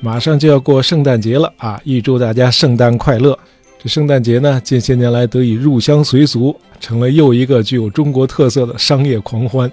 [0.00, 1.80] 马上就要过圣诞节了啊！
[1.84, 3.38] 预祝大家圣诞快乐。
[3.82, 9.70] 这圣诞节呢，近些年来得以入乡随俗，成了又一个具有中国特色的商业狂欢。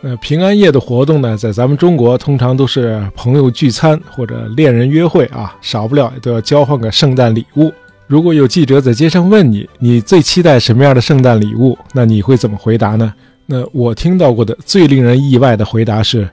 [0.00, 7.72] 那平安夜的活动呢，在咱们中国通常都是朋友聚餐或者恋人约会啊，少不了都要交换个圣诞礼物。
[8.06, 11.76] 如果有记者在街上问你，你最期待什么样的圣诞礼物？
[11.92, 13.12] 那你会怎么回答呢？
[13.44, 16.28] 那我听到过的最令人意外的回答是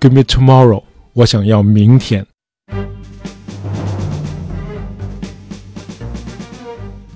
[0.00, 2.26] ：“Give me tomorrow，我想要明天。”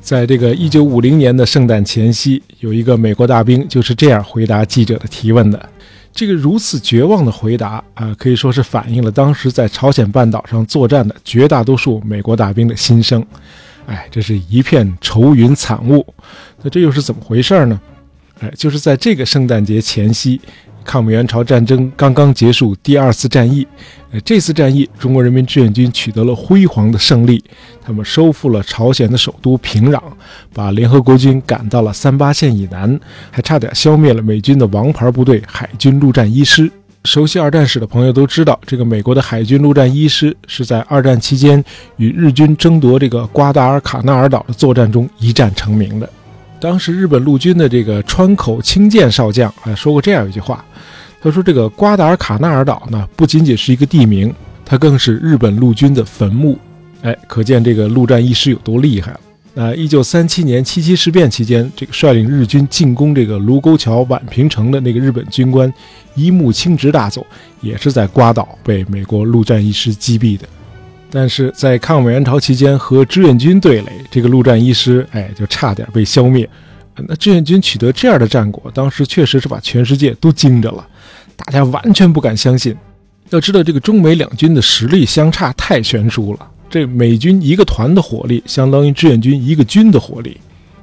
[0.09, 5.69] 在这个一九五零年的圣诞前夕，有一个美国大兵就是这样回答记者的提问的。
[6.15, 13.23] 这个如此绝望的回答啊，可以说是反映了当时在朝鲜半岛上作战的绝大多数美国大兵的心声。
[13.85, 16.03] 哎，这是一片愁云惨雾。
[16.63, 17.79] 那这又是怎么回事呢？
[18.41, 20.41] 哎，就是在这个圣诞节前夕。
[20.85, 23.67] 抗美援朝战争刚刚结束，第二次战役，
[24.11, 27.45] 呃，这次战役，中国人民志愿军取得了辉煌的胜利，
[27.85, 30.01] 他们收复了朝鲜的首都平壤，
[30.55, 32.99] 把联合国军赶到了三八线以南，
[33.31, 36.71] 还差点消灭了美军的王牌部队海军陆战一师。
[37.05, 41.63] 熟悉二战史的朋友都知道，这个美国的海军陆战一师是在二战期间
[41.99, 46.09] 与日军争夺这个瓜达尔卡纳尔岛的作战中一战成名的。
[46.61, 50.65] 当时日本陆军的这个川口清健少将啊说过这样一句话。
[51.21, 54.33] 他说：“这个瓜达尔卡纳尔岛呢，不仅仅是一个地名，
[54.65, 56.57] 它更是日本陆军的坟墓。
[57.03, 59.21] 哎，可见这个陆战一师有多厉害了。
[59.53, 65.73] 那一九三七年七七事变期间，这个率领日军进攻这个卢沟桥宛平城的那个日本军官
[66.15, 67.27] 伊木清直大佐，
[67.61, 70.47] 也是在瓜岛被美国陆战一师击毙的。
[71.11, 76.49] 但是在抗美援朝期间和志愿军对垒，这个陆战一师哎，就差点被消灭。
[77.07, 80.87] 那志愿军取得这样的战果，当时确实是把全世界都惊着了。”
[81.37, 82.77] 大家完全不敢相信。
[83.31, 86.51] 要知道，这个中美两军的实力相差太悬殊了。
[86.69, 90.37] 这美军一个团的火力，相当于志愿军一个军的火力。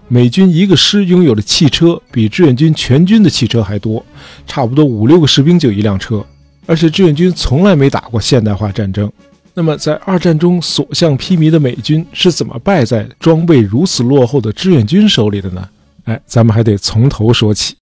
[0.08, 4.04] 美军一个师拥有的汽车比志愿军全军的汽车还多，
[4.48, 6.26] 差不多五六个士兵就一辆车。
[6.68, 9.12] 而且志愿军从来没打过现代化战争。
[9.58, 15.66] 那么，在二战中所向披靡的美军是怎么败在装备如此落后的志愿军手里的呢？
[16.04, 17.74] 哎，咱们还得从头说起。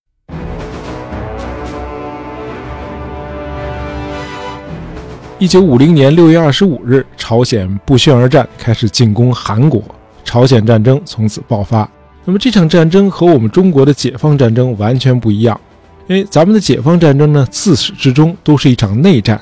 [5.40, 9.84] 一九五零年六月二十五日，朝鲜不宣而战，开始进攻韩国。
[10.24, 11.90] 朝鲜战争从此爆发。
[12.24, 15.60] 那么这场战争和我们中国的解放战争完全不一样，
[16.06, 19.42] 因为咱们的解放战争呢，自始至终都是一场内战，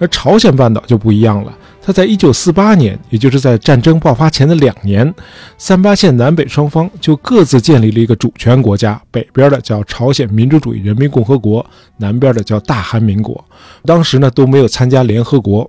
[0.00, 1.56] 而朝鲜半岛就不一样了。
[1.82, 5.12] 他在一九四八年，也就是在战争爆发前的两年，
[5.56, 11.64] 三八线南北双方就各自建立了一个主权国家，北边的叫朝鲜民主主义人民共和国，
[11.96, 13.42] 南边的叫大韩民国。
[13.84, 15.68] 当时呢都没有参加联合国。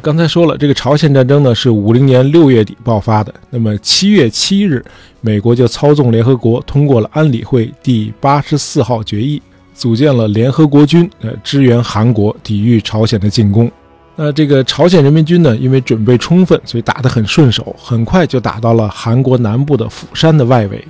[0.00, 3.34] 刚才说了，这个朝鲜战争呢是五零年六月底爆发的。
[3.50, 4.84] 那么七月七日，
[5.20, 9.42] 美国就操纵联合国通过了安理会第八十四号决议，
[9.74, 13.70] 组建了联合国军，呃，支援韩国抵御朝鲜的进攻。
[14.14, 20.84] 那这个朝鲜人民军呢，因为准备充分，所以打得很顺手，很快就打到了韩国南部的釜山的外围。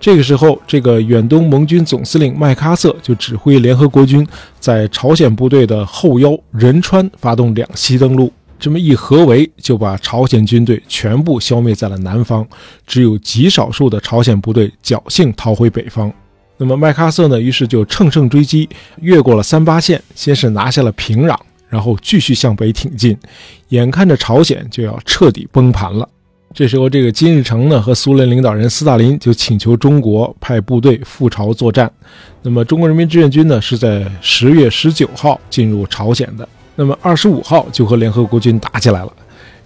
[0.00, 4.26] 这个时候，这个远东盟军总司令麦克阿瑟就指挥联合国军
[4.58, 12.44] 在朝鲜部队的后腰仁川发动两栖登陆，这么一合围，就把朝鲜军队全部消灭在了南方，
[12.86, 16.10] 只有极少数的朝鲜部队侥幸逃回北方。
[16.56, 18.68] 那么麦克阿瑟呢，于是就乘胜追击，
[19.02, 21.36] 越过了三八线，先是拿下了平壤。
[21.70, 23.16] 然后继续向北挺进，
[23.68, 26.06] 眼看着朝鲜就要彻底崩盘了。
[26.52, 31.88] 这时候，这个金日成呢和苏联领导人斯大林就请求中国派部队赴朝作战。
[32.42, 39.12] 那么，中国人民志愿军呢是在十月十九号进入朝鲜的，那么二十五号就和联合国军打起来了。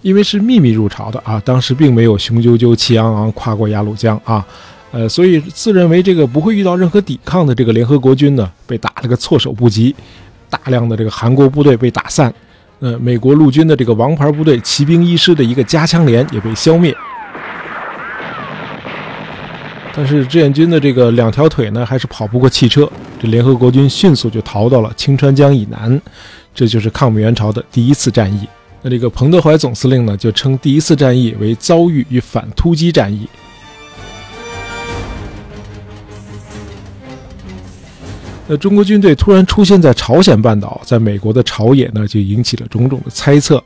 [0.03, 4.45] 因为是秘密入朝的啊，当时并没有雄赳赳气昂昂跨过鸭绿江啊，
[4.91, 9.95] 呃，所以自认为这个不会遇到任何抵抗的这个联合国军呢，被打了个措手不及。
[10.49, 12.33] 大量的这个韩国部队被打散，
[12.79, 16.95] 呃，美国陆军的这个王牌部队骑兵一师的一个加强连也被消灭。
[19.97, 22.89] 但是志愿军的这个两条腿呢，还是跑不过汽车。
[23.17, 26.01] 这联合国军迅速就逃到了清川江以南，
[26.53, 28.45] 这就是抗美援朝的第一次战役。
[28.81, 33.25] 那这个彭德怀总司令呢，就称第一次战役为遭遇与反突击战役。
[38.47, 43.63] 那中国军队突然出现在朝鲜半岛，在美国的朝野呢，就引起了种种的猜测。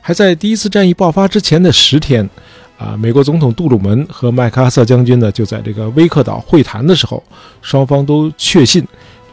[0.00, 2.28] 还在第一次战役爆发之前的十天，
[2.76, 7.22] 啊，美国总统杜鲁门和麦克阿瑟将军呢，就在这个威克岛会谈的时候，
[7.62, 8.84] 双方都确信，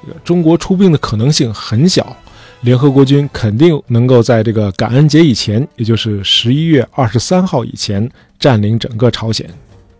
[0.06, 2.16] 这个中国出兵的可能性很小。
[2.62, 8.10] 联合国军肯定能够在这个感恩节以前，也就是十一月二十三号以前
[8.40, 9.46] 占领整个朝鲜。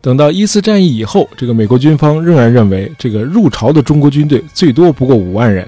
[0.04, 5.66] 等到一次战役以后，这个美国军方仍然认为，这个入朝的中国军队最多不过五万人。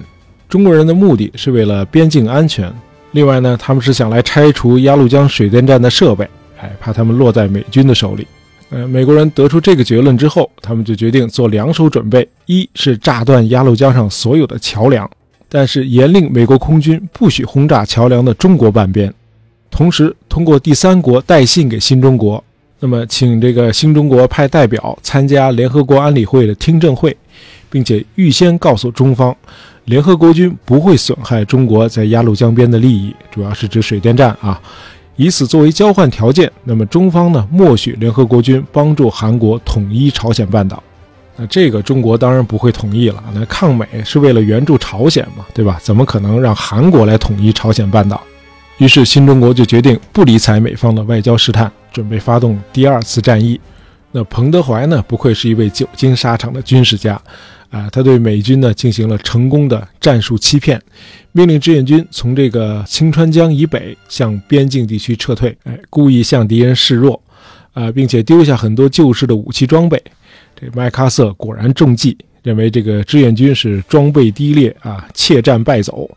[0.49, 2.69] 中国人的目的是为了边境安全，
[3.13, 6.27] 另外呢，他们是想来拆除鸭绿江水电站的设备，
[6.59, 8.27] 哎，怕他们落在美军的手里。
[8.71, 15.09] 呃，美国人得出这个结论之后，他们就决定做两手准备：一是炸断鸭绿江上所有的桥梁。
[15.47, 19.13] 但是严令美国空军不许轰炸桥梁的中国半边，
[19.71, 22.43] 同时通过第三国带信给新中国，
[22.85, 27.17] 那么请这个新中国派代表参加联合国安理会的听证会，
[27.67, 29.35] 并且预先告诉中方，
[29.85, 34.61] 联合国军不会损害中国在鸭绿江边的利益，主要是指水电站啊，
[35.15, 40.83] 以此作为交换条件，那么中方呢默许联合国军帮助韩国统一朝鲜半岛。
[41.35, 43.23] 那这个中国当然不会同意了。
[43.33, 45.79] 那抗美是为了援助朝鲜嘛，对吧？
[45.81, 48.21] 怎么可能让韩国来统一朝鲜半岛？
[48.77, 53.57] 于是新中国就决定不理睬美方的外交试探，准备发动第二次战役。
[54.11, 57.19] 那彭德怀呢，不愧是一位久经沙场的军事家，
[57.69, 60.81] 啊，他对美军呢进行了成功的战术欺骗，
[61.31, 67.21] 命令志愿军从这个清川江以北向边境地区撤退，哎，故意向敌人示弱，
[67.73, 70.01] 啊，并且丢下很多旧式的武器装备。
[70.59, 76.09] 这麦克阿瑟果然中计，认为这个志愿军是装备低劣啊，怯战败走。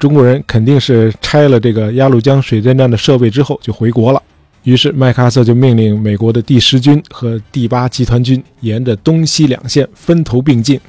[0.00, 4.20] 中国人肯定是拆了这个鸭绿江水电站的设备之后就回国了。
[4.64, 10.80] 于是麦克阿瑟就命令美国的第十军和第八集团军沿着东西两线分头并进，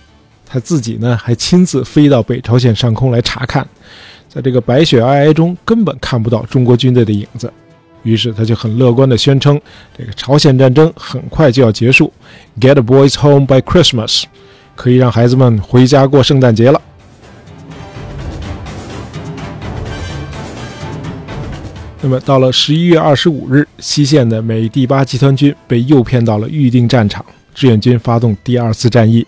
[0.45, 3.67] 他自己呢还亲自飞到北朝鲜上空来查看，
[4.29, 7.51] 在这个白雪皑皑中根本看不到中国军队的影子。
[8.03, 9.59] 于是他就很乐观地宣称，
[9.97, 12.13] 这个朝鲜战争很快就要结束
[12.61, 14.23] ，Get boys home by Christmas，
[14.75, 16.79] 可以让孩子们回家过圣诞节了。
[22.07, 27.25] 那么到了十一月二十五日，西线的美第八集团军被诱骗到了预定战场，
[27.55, 29.25] 志愿军发动第二次战役。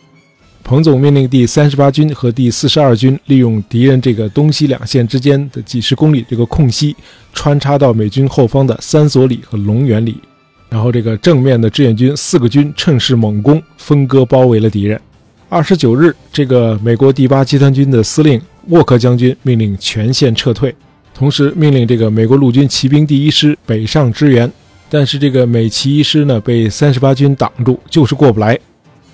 [0.63, 6.95] 彭总命令第三十八军和第四十二军利用敌人这个东西两线之间的几十公里这个空隙，
[7.33, 10.21] 穿插到美军后方的三所里和龙源里，
[10.69, 15.01] 然后这个正面的志愿军四个军趁势猛攻，分割包围了敌人。
[15.49, 20.75] 二十九日，这个美国第八集团军的司令沃克将军命令全线撤退，
[21.17, 24.49] 同时命令这个美国陆军骑兵第一师北上支援，
[24.87, 28.55] 但是这个美骑一师呢被三十八军挡住，就是过不来。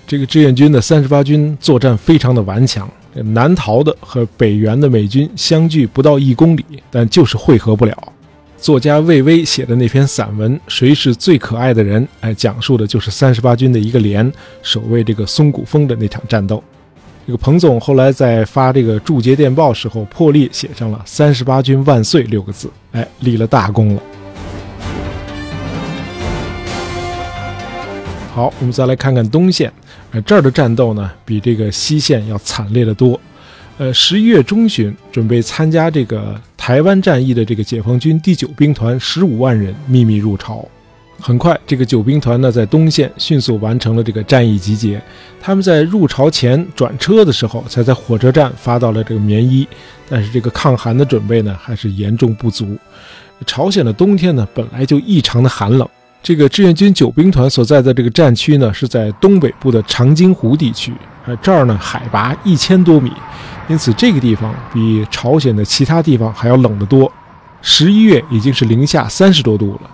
[0.06, 7.96] 这个志愿军的三十八军作战非常的顽强，南逃的和北援的美军相距不到一公里，但就是汇合不了。
[8.58, 14.30] 作家魏巍写的那篇散文《谁是最可爱的人》，哎，讲述的就是三十八军的一个连
[14.62, 16.62] 守卫这个松骨峰的那场战斗。
[17.26, 24.02] 这个彭总后来在发这个祝捷电报时候，破例写上了“三十八军万岁”六个字，哎，立了大功了。
[28.34, 29.72] 好，我们再来看看东线，
[30.10, 33.18] 呃，这儿的战斗呢，比这个西线要惨烈得多。
[33.78, 40.62] 呃，十一月中旬，准备参加这个台湾战役的这个解放军第九兵团十五万人秘密入朝。
[41.20, 45.00] 很快，这个九兵团呢，在东线迅速完成了这个战役集结。
[45.40, 49.66] 他们在入朝前转车的时候，才在火车站发到了这个棉衣，
[50.08, 52.76] 但是这个抗寒的准备呢，还是严重不足。
[53.46, 55.88] 朝鲜的冬天呢，本来就异常的寒冷。
[56.22, 60.92] 这个志愿军九兵团所在的这个战区呢，是在东北部的长津湖地区，
[61.26, 63.12] 呃，这儿呢海拔一千多米，
[63.68, 67.12] 因此这个地方比朝鲜的其他地方还要冷得多。
[67.60, 69.90] 十一月已经是零下三十多度了，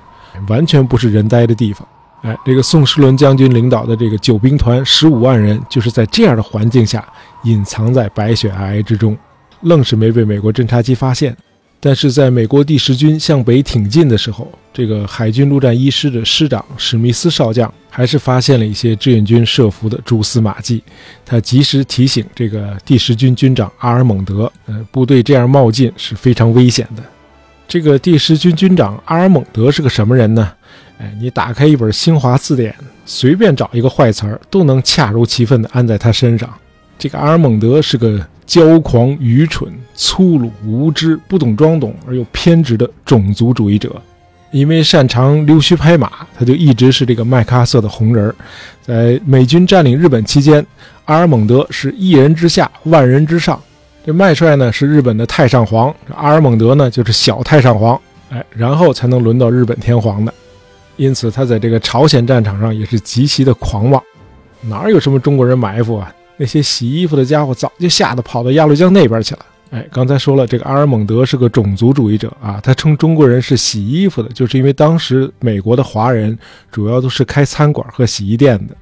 [0.48, 1.86] 完全不是人待的地方。
[2.22, 7.06] 哎，这个宋时轮将军领导的这个九兵团十五万人，就是在这样的环境下
[7.44, 9.16] 隐藏在白雪皑皑之中，
[9.62, 11.34] 愣是没被美国侦察机发现。
[11.82, 20.82] 但是在美国第十军向北挺进的时候，这个海军陆战一师的师长史密斯少将还是发现了一些志愿军设伏的蛛丝马迹。
[21.24, 27.02] 他及时提醒这个第十军军长阿尔蒙德：“呃，部队这样冒进是非常危险的。”
[27.70, 30.50] 这个第十军军长阿尔蒙德是个什么人呢？
[30.98, 32.74] 哎，你打开一本新华字典，
[33.06, 36.52] 随便找一个坏词儿，都能恰如其分地安在他身上。
[36.98, 38.20] 这个阿尔蒙德是个。
[38.44, 44.02] 骄狂、愚蠢、粗鲁、无知、不懂装懂而又偏执的种族主义者，
[44.50, 48.34] 因为擅长溜须拍马，他就一直是这个麦克阿瑟的红人儿。
[48.82, 50.66] 在美军占领日本期间，
[51.04, 53.62] 阿尔蒙德是一人之下，万人之上。
[54.04, 60.32] 这麦帅呢是日本的太上皇，阿尔蒙德呢就是小太上皇，哎，然后才能轮到日本天皇的。
[60.96, 64.02] 因此，他在这个朝鲜战场上也是极其的狂妄，
[64.62, 66.12] 哪有什么中国人埋伏啊？
[66.38, 69.40] 那些洗衣服的家伙早就吓得跑到鸭绿江那边去了，
[69.70, 76.36] 哎，刚才说了，这个阿尔蒙德是个种族主义者啊，他称中国人是洗衣服的，就是因为当时美国的华人
[76.72, 78.74] 主要都是开餐馆和洗衣店的。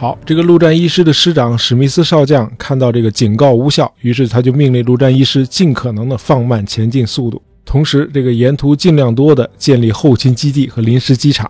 [0.00, 11.46] 好，这个陆战一师的师长史密斯少将看到这个警告无效，于是他就命令陆战一师尽可能的放慢前进速度，同时这个沿途尽量多的建立后勤基地和临时机场。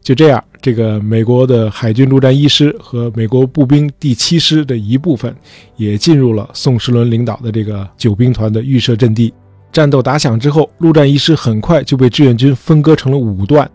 [0.00, 5.36] 就这样，这个美国的海军陆战一师和美国步兵第七师的一部分
[5.76, 9.34] 也进入了宋时轮领导的这个九兵团的预设阵地。
[9.70, 13.70] 战斗打响之后，陆战一师很快就被志愿军分割成了五段。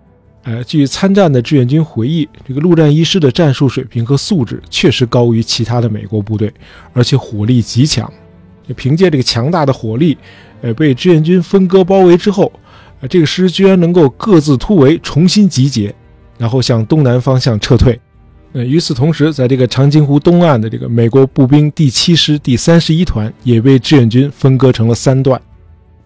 [0.47, 6.49] 呃，据参战的志愿军回忆，这个陆战一师的战术水平和素质确实高于其他的美国部队，
[6.93, 8.09] 而且火力极强。
[8.77, 10.17] 凭借这个强大的火力，
[10.61, 12.49] 呃，被志愿军分割包围之后，
[13.01, 15.93] 呃，这个师居然能够各自突围，重新集结，
[16.37, 17.99] 然后向东南方向撤退。
[18.53, 25.41] 呃，与此同时，在这个长津湖东岸的这个美国步兵第七师第三十一团也被志愿军分割成了三段。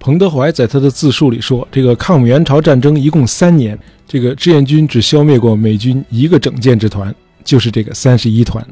[0.02, 3.78] 彭德怀在他的自述里说：“这个抗美援朝战争一共三年，
[4.08, 8.66] 这个志愿军只消灭过美军一个整建制团，就是这个三十一团。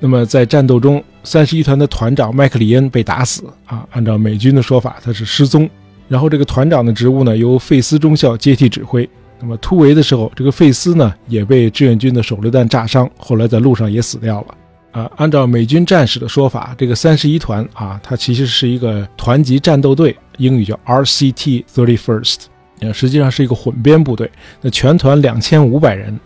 [0.00, 5.70] 那么在战斗中，三十一团的团长麦克里恩被打死啊，按照美军的说法，他是失踪。
[6.08, 9.08] 然后这个团长的职务呢，由费斯中校接替指挥。
[9.40, 14.54] 那么突围的时候，这个费斯呢也被志愿军的手榴弹炸伤，后来在路上也死掉了。”
[14.90, 22.44] 啊，按照美军战士的说法，这个三十一团啊，它其实是一个团级战斗队，英语叫 RCT Thirty First，
[22.80, 24.30] 呃，实际上是一个混编部队。
[24.60, 26.18] 那全团两千五百人，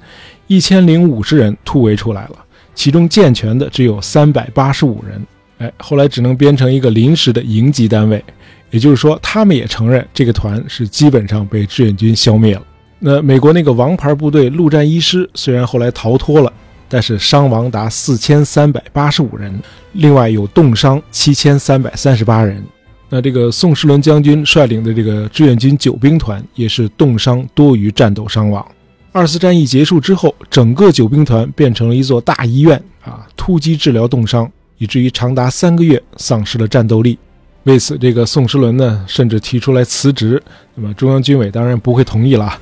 [0.47, 2.37] 一千零五十人突围出来了，
[2.75, 5.21] 其中健全的只有三百八十五人。
[5.59, 8.25] 哎，后来只能编成一个临时的营级单位，
[8.71, 12.63] 也就是说，他们也承认这个团是基本上被志愿军消灭了。
[12.99, 16.53] 那美国那个王牌部队陆战一师虽然后来逃脱了。
[16.91, 19.61] 但是伤亡达四千三百八十五人，
[19.93, 22.65] 另外有冻伤七千三百三十八人。
[23.11, 28.67] 那这个宋时轮将军率领的这个志愿军九兵团也是冻伤多于战斗伤亡。
[29.13, 37.19] 二次战役结束之后，整个九兵团变成了一座大医院啊，突击治疗冻伤，以至于长达三个月丧失了战斗力。
[37.65, 40.41] 为此，这个宋时轮呢，甚至提出来辞职。
[40.75, 42.61] 那么中央军委当然不会同意了。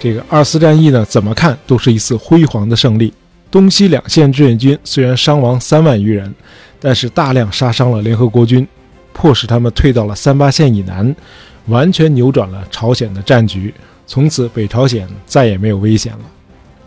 [0.00, 3.12] 这个二次战役呢，怎么看都是一次辉煌的胜利。
[3.56, 6.30] 东西两线志愿军虽然伤亡三万余人，
[6.78, 8.68] 但是大量杀伤了联合国军，
[9.14, 11.16] 迫使他们退到了三八线以南，
[11.68, 13.72] 完全扭转了朝鲜的战局。
[14.06, 16.18] 从此，北朝鲜再也没有危险了。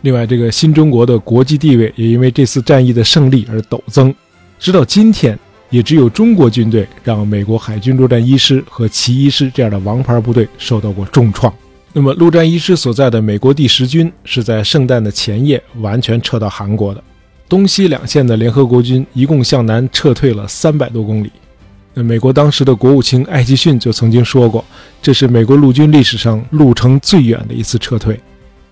[0.02, 4.14] 另外，这个新中国的国际地位也因为这次战役的胜利而陡增。
[4.60, 5.36] 直到今天，
[5.72, 11.52] 也只有中国军队让美国海军陆战一师和奇一师这样的王牌部队受到过重创。
[11.92, 17.04] 那么，陆战一师所在的美国第十军是在圣诞的前夜完全撤到韩国的。
[17.48, 21.32] 东西两线的联合国军一共向南撤退了三百多公里。
[21.96, 24.64] 那美国当时的国务卿艾奇逊就曾经说过，
[25.02, 28.20] 这是美国陆军历史上路程最远的一次撤退。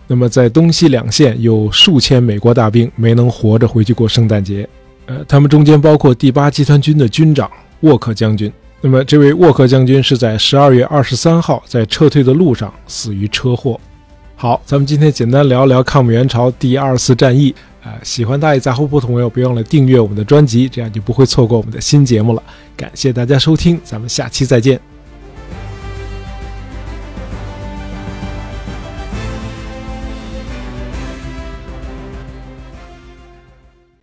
[0.06, 4.70] 那么，在东西两线有数千美国大兵没能活着回去过圣诞节。
[5.08, 8.54] 呃，他们中间包括第八集团军的军长沃克将军。
[8.80, 13.80] 那么，这位沃克将军是在十二月二十三号在撤退的路上死于车祸。
[14.36, 17.54] 好，咱们今天简单聊一聊抗美援朝第二次战役。
[17.84, 22.44] 啊，喜欢大爷杂货铺的朋友，别忘了订阅我们的专辑，这样就不会错过我们的新节目了。
[22.76, 24.97] 感谢大家收听，咱们下期再见。